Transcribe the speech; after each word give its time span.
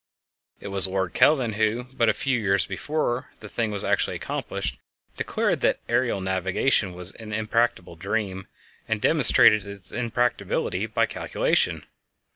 It 0.59 0.69
was 0.69 0.87
Lord 0.87 1.13
Kelvin 1.13 1.53
who, 1.53 1.83
but 1.93 2.09
a 2.09 2.13
few 2.15 2.39
years 2.39 2.65
before 2.65 3.29
the 3.39 3.47
thing 3.47 3.69
was 3.69 3.83
actually 3.83 4.15
accomplished, 4.15 4.79
declared 5.15 5.59
that 5.61 5.79
aerial 5.87 6.21
navigation 6.21 6.93
was 6.95 7.11
an 7.11 7.31
impracticable 7.31 7.95
dream, 7.97 8.47
and 8.87 8.99
demonstrated 8.99 9.67
its 9.67 9.91
impracticability 9.91 10.87
by 10.87 11.05
calculation. 11.05 11.85